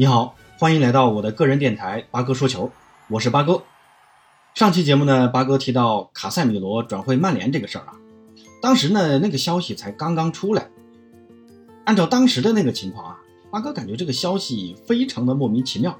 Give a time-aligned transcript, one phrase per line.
[0.00, 2.70] 你好，欢迎来到我的个人电台八哥说球，
[3.08, 3.64] 我是八哥。
[4.54, 7.94] 上期节目呢，八哥提到卡塞米罗转会曼联这个事儿啊，
[8.62, 10.70] 当时呢那个消息才刚刚出来，
[11.84, 13.18] 按照当时的那个情况啊，
[13.50, 15.98] 八哥感觉这个消息非常的莫名其妙。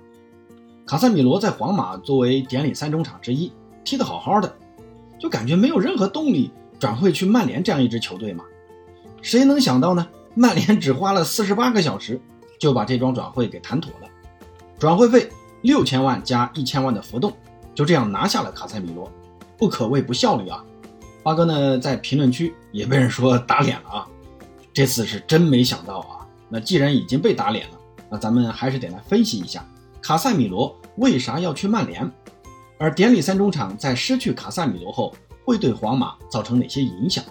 [0.86, 3.50] 卡塞米罗在皇马作为典礼三中场之一，
[3.82, 4.54] 踢得好好的，
[5.18, 8.44] 就感觉没有任何动力转会去曼联这样一支球队嘛？
[9.22, 10.06] 谁能想到呢？
[10.36, 12.20] 曼联只花了四十八个小时。
[12.58, 14.08] 就把这桩转会给谈妥了，
[14.78, 15.28] 转会费
[15.62, 17.32] 六千万加一千万的浮动，
[17.74, 19.10] 就这样拿下了卡塞米罗，
[19.56, 20.64] 不可谓不效率啊！
[21.22, 24.08] 八哥呢在评论区也被人说打脸了啊，
[24.72, 26.26] 这次是真没想到啊！
[26.48, 29.66] 那既然已经被打脸了，那咱们还是得来分析一下
[30.00, 32.10] 卡塞米罗为啥要去曼联，
[32.78, 35.14] 而典礼三中场在失去卡塞米罗后
[35.44, 37.22] 会对皇马造成哪些影响，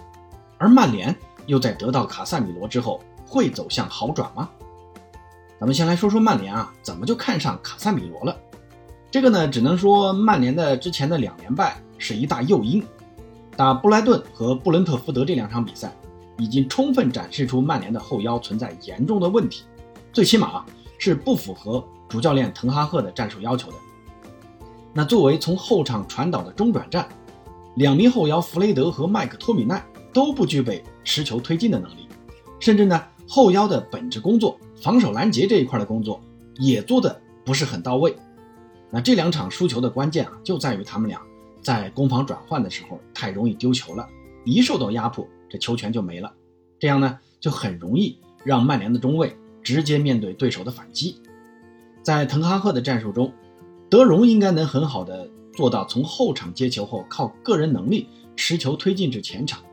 [0.57, 4.49] 而曼联又在得到卡塞米罗之后会走向好转吗？
[5.59, 8.37] 咱们先来说说曼联啊，怎么就看上卡塞米罗了？
[9.09, 12.83] 这个呢，只能说曼联的之前的两连败是一大诱因。
[13.55, 15.91] 打布莱顿和布伦特福德这两场比赛，
[16.37, 19.63] 已经充分展示出曼联的后腰存在严重的问题，
[20.13, 20.63] 最起码
[20.99, 23.77] 是不符合主教练滕哈赫的战术要求的。
[24.93, 27.09] 那作为从后场传导的中转站，
[27.77, 29.83] 两名后腰弗雷德和麦克托米奈
[30.13, 32.07] 都不具备持球推进的能力，
[32.59, 34.57] 甚至呢，后腰的本职工作。
[34.79, 36.21] 防守拦截这一块的工作
[36.59, 38.15] 也做的不是很到位，
[38.91, 41.19] 那这两场输球的关键啊，就在于他们俩
[41.63, 44.07] 在攻防转换的时候太容易丢球了，
[44.45, 46.31] 一受到压迫，这球权就没了，
[46.77, 51.15] 这样呢就很容易让曼联的中卫直接面对对手的反击。
[52.03, 53.33] 在滕哈赫的战术中，
[53.89, 59.63] 德容应该能很好的做到从后场接球后靠个人能力持球推进至前场，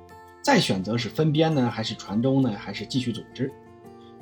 [0.45, 3.51] 再选择是分边呢，还是传中呢，还是继续组织。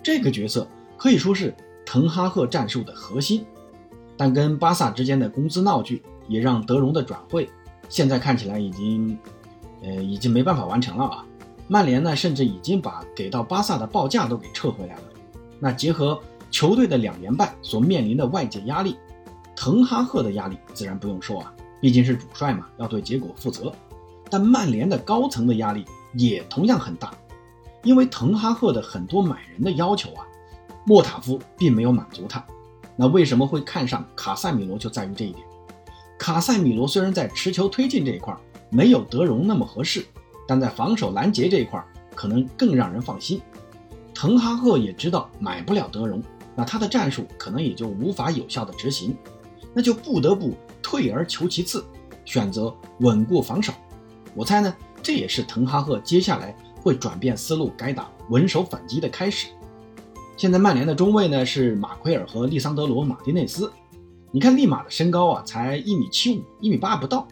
[0.05, 1.53] 这个角色可以说是
[1.85, 3.45] 滕哈赫战术的核心，
[4.17, 7.51] 但跟巴萨之间的工资闹剧也让德容的转会
[7.89, 9.19] 现在看起来已经，
[9.83, 11.27] 呃，已经没办法完成了啊。
[11.67, 15.03] 曼联呢，甚至已经把给到巴萨的报价都给撤回来了。
[15.59, 16.21] 那结合
[16.53, 18.97] 球队的两连败所面临的外界压力，
[19.57, 23.73] 滕哈赫的压力自然不用说啊，毕竟是主帅嘛，要对结果负责。
[24.31, 25.85] 但曼联的高层的压力
[26.15, 27.13] 也同样很大。
[27.83, 30.25] 因为滕哈赫的很多买人的要求啊，
[30.87, 32.45] 莫塔夫并没有满足他。
[32.95, 35.45] 那为什么会看上卡塞米罗，就在于这一点。
[36.19, 38.37] 卡塞米罗虽然在持球推进这一块
[38.71, 40.07] 没有德容那么合适，
[40.47, 41.85] 但在防守拦截这一块
[42.15, 43.41] 可能更让人放心。
[44.15, 46.23] 滕哈赫也知道买不了德容，
[46.55, 49.17] 那他的战术可能也就无法有效的执行，
[49.75, 51.85] 那就不得不退而求其次，
[52.25, 53.73] 选择稳固防守。
[54.35, 56.55] 我猜呢，这也是滕哈赫接下来。
[56.85, 59.47] 会转变思路，改打稳守反击的开始。
[60.37, 63.73] 现在曼联的中卫呢是马奎尔和利桑德罗·马丁内斯。
[64.33, 67.29] 你看利马的身高啊，才一米七五，一米八不到。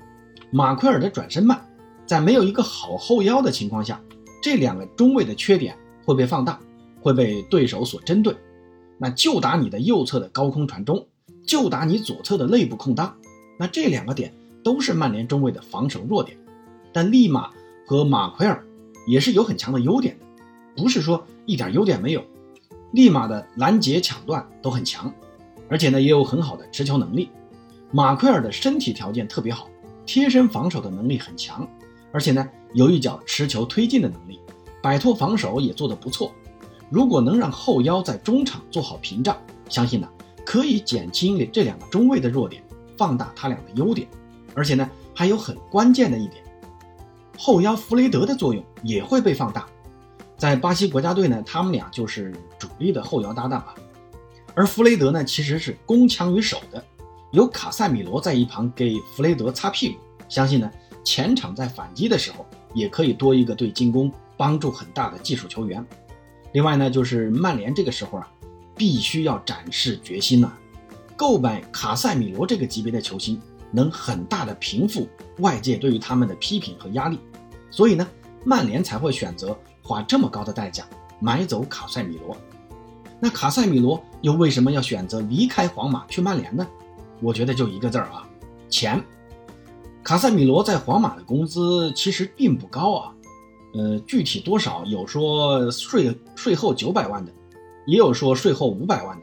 [0.53, 1.61] 马奎尔的转身慢，
[2.07, 4.01] 在没有一个好后腰的情况下，
[4.41, 6.61] 这两个中卫的缺点会被放大，
[7.01, 8.33] 会被对手所针对。
[8.99, 11.05] 那就打你的右侧的高空传中，
[11.45, 13.13] 就打你左侧的内部空当。
[13.59, 14.33] 那这两个点
[14.63, 16.39] 都是曼联中卫的防守弱点。
[16.93, 17.51] 但利马
[17.91, 18.65] 和马奎尔。
[19.05, 22.23] 也是有很强的优点的，不是说一点优点没有。
[22.93, 25.13] 立马的拦截抢断都很强，
[25.69, 27.31] 而且呢也有很好的持球能力。
[27.91, 29.69] 马奎尔的身体条件特别好，
[30.07, 31.69] 贴身防守的能力很强，
[32.13, 34.39] 而且呢有一脚持球推进的能力，
[34.81, 36.31] 摆脱防守也做得不错。
[36.91, 39.37] 如果能让后腰在中场做好屏障，
[39.69, 40.09] 相信呢
[40.47, 42.63] 可以减轻这两个中卫的弱点，
[42.97, 44.07] 放大他俩的优点。
[44.55, 46.45] 而且呢还有很关键的一点。
[47.43, 49.67] 后腰弗雷德的作用也会被放大，
[50.37, 53.75] 在巴西国家队呢，他们俩就是主力的后腰搭档啊。
[54.55, 56.85] 而弗雷德呢，其实是攻强于守的，
[57.33, 59.99] 有卡塞米罗在一旁给弗雷德擦屁股，
[60.29, 60.71] 相信呢
[61.03, 65.83] 前场在反击的时候也可以多一个对进攻帮助很大的技术球员。
[66.53, 68.31] 另外呢，就是曼联这个时候啊，
[68.77, 70.53] 必须要展示决心呐，
[71.17, 77.19] 购买卡塞米罗这个级别的球星，能很大的平复外界对于他们的批评和压力。
[77.71, 78.07] 所以呢，
[78.45, 80.85] 曼联才会选择花这么高的代价
[81.21, 82.37] 买走卡塞米罗。
[83.21, 86.67] 那卡塞米罗又为什么要选择离开皇马去曼联呢？
[87.21, 88.27] 我觉得就一个字儿啊，
[88.69, 89.03] 钱。
[90.03, 93.15] 卡塞米罗在皇马的工资其实并不高啊，
[93.75, 97.31] 呃，具体多少有说税税后九百万的，
[97.87, 99.23] 也有说税后五百万的，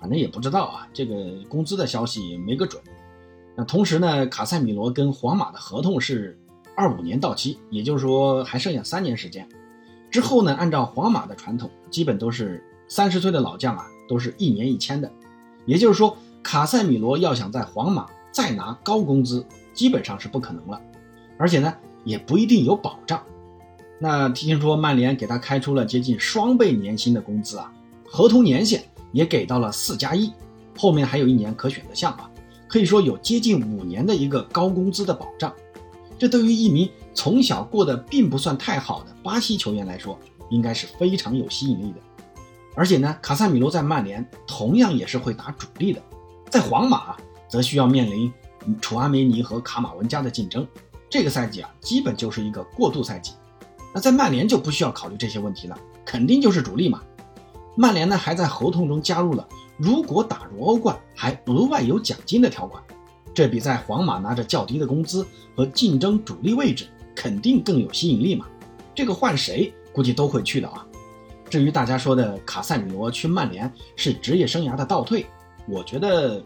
[0.00, 1.14] 反正也不知道啊，这个
[1.48, 2.82] 工资的消息没个准。
[3.54, 6.38] 那同时呢，卡塞米罗跟皇马的合同是。
[6.76, 9.48] 二五年到期，也就是说还剩下三年时间。
[10.10, 15.10] 之后呢，按照皇马的传统，基本都是三十岁的老将啊，都是一年一签的。
[15.64, 19.44] 也就是说，卡塞米罗要想在皇马再拿高工资，
[19.74, 20.80] 基本上是不可能了，
[21.38, 21.74] 而且呢，
[22.04, 23.20] 也不一定有保障。
[23.98, 27.72] 那听说曼联给他开出了接近双倍年薪的工资啊，
[28.06, 30.30] 合同年限也给到了四加一，
[30.76, 32.30] 后面还有一年可选择项啊，
[32.68, 35.52] 可以说有接近五年的一个高工资的保障。
[36.18, 40.18] 这对于一名从小过得并不算太好的巴西球员来说，
[40.50, 41.98] 应该是非常有吸引力的。
[42.74, 46.02] 而且呢，卡塞米罗在曼联同样也是会打主力的。
[46.50, 47.16] 在皇马
[47.48, 48.32] 则需要面临
[48.80, 50.66] 楚阿梅尼和卡马文加的竞争，
[51.08, 53.32] 这个赛季啊，基本就是一个过渡赛季。
[53.94, 57.02] 那在曼联就不需要考虑这些问题了，肯定就是主力嘛。
[57.76, 59.46] 曼联呢还在合同中加入了
[59.76, 62.82] 如果打入欧冠还额外有奖金的条款，
[63.36, 68.46] 这比在皇马拿着较低的工资和竞争主力位置肯定更有吸引力嘛。
[68.94, 70.86] 这个换谁估计都会去的啊。
[71.50, 75.26] 至于大家说的卡塞米罗去曼联是职业生涯的倒退。
[75.68, 76.42] 我觉得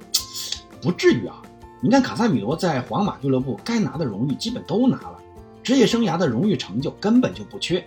[0.82, 1.40] 不至于啊！
[1.80, 5.18] 你看卡塞米罗在皇马俱乐部该拿的荣誉基本都拿了，
[5.62, 7.84] 职业生涯的荣誉成就根本就不缺。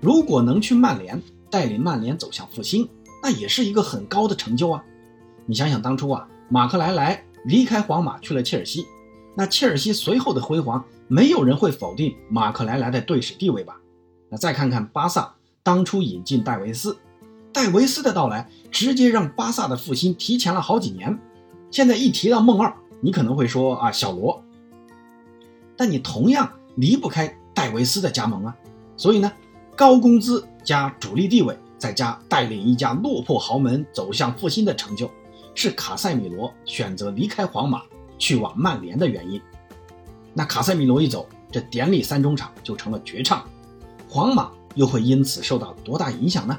[0.00, 2.88] 如果能去曼联带领曼联走向复兴，
[3.22, 4.82] 那也是一个很高的成就啊！
[5.46, 8.86] 你想想当初啊，马克莱莱离开皇马去了切尔西，
[9.36, 13.76] 那切尔西随后的辉煌，没有人会否定马克莱莱的队史地位吧？
[14.30, 16.96] 那再看看巴萨当初引进戴维斯。
[17.52, 21.18] 戴维斯的到来，直接让巴萨的复兴提前了好几年。
[21.70, 24.42] 现在一提到梦二，你可能会说啊，小罗。
[25.76, 28.56] 但你同样离不开戴维斯的加盟啊。
[28.96, 29.30] 所以呢，
[29.76, 35.10] 高工资加主力地位，再加带领一家落魄豪门走向复兴的成就，
[35.54, 37.82] 是卡塞米罗选择离开皇马
[38.18, 39.40] 去往曼联的原因。
[40.32, 43.48] 那卡塞米罗一走，这典礼三中场就成了绝唱，
[44.08, 46.58] 皇马又会因此受到多大影响呢？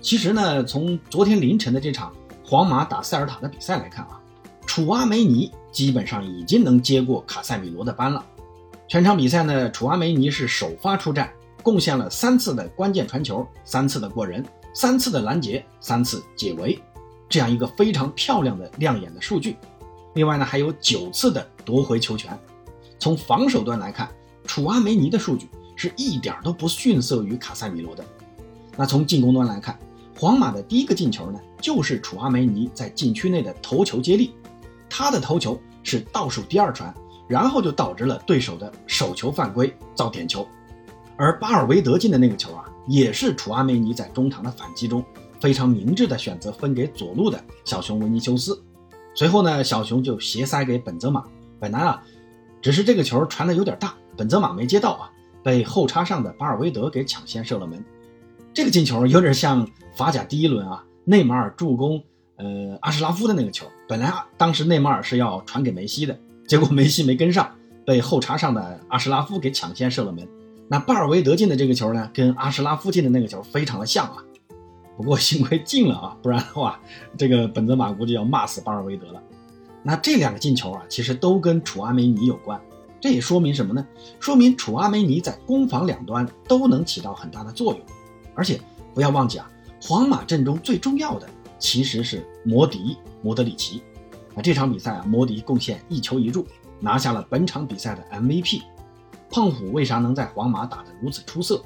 [0.00, 2.14] 其实呢，从昨天凌晨的这场
[2.44, 4.20] 皇马打塞尔塔的比赛来看啊，
[4.66, 8.24] 楚阿梅尼基本上已经能接过卡塞米罗的班了。
[8.86, 11.32] 全场比赛呢，楚阿梅尼是首发出战，
[11.62, 14.44] 贡献了三次的关键传球，三次的过人，
[14.74, 16.78] 三次的拦截，三次解围，
[17.34, 19.56] 这样一个非常漂亮的亮眼的数据。
[20.14, 22.38] 另外呢，还有九次的夺回球权。
[22.96, 24.08] 从防守端来看，
[24.46, 28.04] 楚阿梅尼的数据是一点都不逊色于卡塞米罗的。
[28.76, 29.76] 那从进攻端来看，
[30.16, 34.32] 皇马的第一个进球呢，就是楚阿梅尼在禁区内的头球接力，
[34.88, 36.94] 他的头球是倒数第二传，
[37.26, 40.46] 然后就导致了对手的手球犯规造点球。
[41.16, 45.04] 而巴尔韦德进的那个球啊，也是楚阿梅尼在中场的反击中
[45.40, 48.62] 非常明智的选择分给左路的小熊维尼修斯，
[49.14, 51.24] 随后呢，小熊就斜塞给本泽马，
[51.60, 52.02] 本来啊，
[52.62, 55.10] 只是这个球传的有点大，本泽马没接到啊，
[55.42, 57.84] 被后插上的巴尔韦德给抢先射了门。
[58.52, 62.02] 这个进球有点像法甲第一轮啊，内马尔助攻
[62.36, 63.66] 呃阿什拉夫的那个球。
[63.88, 67.54] 本来啊，当时内马尔是要传给梅西的，结果梅西没跟上，
[67.84, 70.26] 被后插上的阿什拉夫给抢先射了门。
[70.68, 74.24] 那巴尔韦德进的这个球呢，跟阿什拉夫进的那个球非常的像啊。
[74.96, 76.80] 不过幸亏进了啊，不然的话，
[77.18, 79.22] 这个本泽马估计要骂死巴尔韦德了。
[79.82, 82.60] 那这两个进球啊，其实都跟楚阿梅尼有关。
[83.00, 83.86] 这也说明什么呢？
[84.18, 87.80] 说明楚阿梅尼在攻防两端都能起到很大的作用。
[88.34, 88.58] 而且
[88.94, 89.50] 不要忘记啊，
[89.82, 91.28] 皇马阵中最重要的
[91.58, 93.82] 其实是摩迪、莫德里奇。
[94.34, 96.46] 那这场比赛啊，摩迪贡献一球一助，
[96.80, 98.62] 拿下了本场比赛的 MVP。
[99.34, 101.60] 胖虎为啥能在皇马打得如此出色，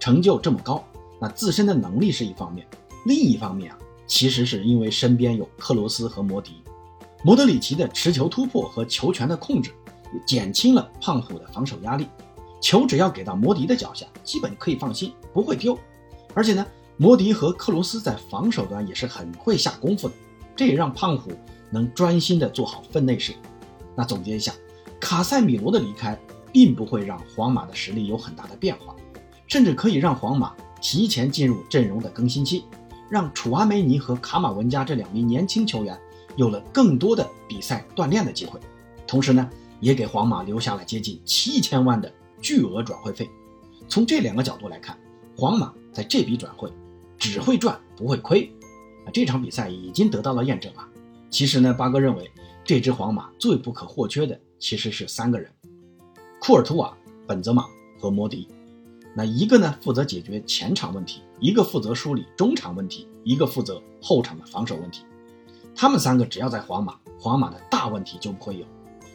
[0.00, 0.84] 成就这么高？
[1.20, 2.66] 那自身的能力是一方面，
[3.06, 6.64] 另一方面啊，其实是因为身边有克罗斯和摩迪。
[7.22, 9.70] 莫德里奇的持球突破和球权的控制，
[10.26, 12.08] 减轻了胖虎的防守压力。
[12.60, 15.78] 球只要给到摩迪的脚下，基本可以放心，不会丢。
[16.34, 20.14] 而且呢，摩迪和克罗斯在防守端也是很会下功夫的，
[20.56, 21.30] 这也让胖虎
[21.70, 23.32] 能专心的做好分内事。
[23.94, 24.52] 那总结一下，
[24.98, 26.18] 卡塞米罗的离开
[26.52, 28.94] 并不会让皇马的实力有很大的变化，
[29.46, 32.64] 甚至可以让皇马提前进入阵容的更新期，
[33.10, 35.98] 让楚阿梅尼和卡马文加这两名年轻球员
[36.36, 38.60] 有了更多的比赛锻炼的机会。
[39.06, 39.48] 同时呢，
[39.80, 43.28] 也给皇马留下了接近七千万的巨额转会费。
[43.88, 44.98] 从这两个角度来看，
[45.36, 45.72] 皇马。
[45.92, 46.72] 在这笔转会，
[47.18, 48.50] 只会赚不会亏，
[49.04, 50.88] 啊，这场比赛已经得到了验证啊。
[51.28, 52.30] 其实呢，八哥认为
[52.64, 55.50] 这支皇马最不可或缺的其实是三个人：
[56.44, 56.92] 库尔图瓦、
[57.24, 57.66] 本泽马
[58.00, 58.48] 和摩迪。
[59.14, 65.04] 那一个呢负责解决前场问题，一个负责梳理中场问题，一个负责后场的防守问题。
[65.72, 68.66] 他们三个只要在皇马，皇马的大问题就不会有。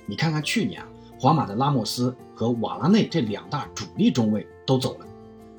[0.05, 0.88] 你看看去年啊，
[1.19, 5.05] 皇马的拉莫斯和瓦拉内这两大主力中卫都走了。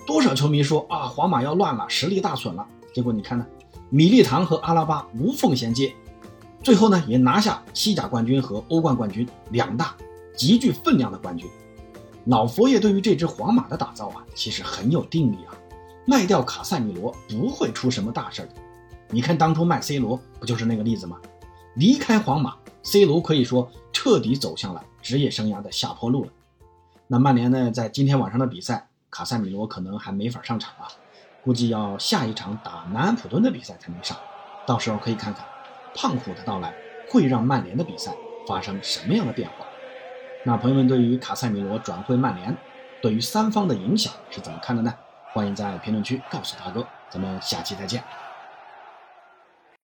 [0.06, 2.66] 多少球迷说啊，皇马要乱了，实力大损了。
[2.94, 3.46] 结果你看呢，
[3.90, 5.94] 米利唐和阿拉巴无缝衔接，
[6.62, 9.94] 最后呢，也拿下西甲冠军和欧冠冠军两大
[10.38, 11.46] 极具分量的冠军。
[12.26, 15.52] 老佛爷对于这支皇马的打造啊，其实很有定力啊。
[16.06, 18.48] 卖掉卡塞米罗不会出什么大事的。
[19.10, 21.18] 你看当初卖 C 罗不就是那个例子吗？
[21.74, 26.30] 离开皇马，C 罗可以说彻底走向了职业生涯的下坡路了。
[27.06, 30.88] 那曼联呢，在今天晚上的比赛，卡塞米罗可能还没法上场啊，
[31.42, 34.16] 估计要下一场打南安普顿的比赛才能上。
[34.66, 35.44] 到时候可以看看。
[35.94, 36.74] 胖虎的到来
[37.10, 38.14] 会让曼联的比赛
[38.46, 39.66] 发生什么样的变化？
[40.44, 42.56] 那朋友们对于卡塞米罗转会曼联，
[43.02, 44.94] 对于三方的影响是怎么看的呢？
[45.32, 48.02] 欢迎在评论区告诉大哥，咱们下期再见。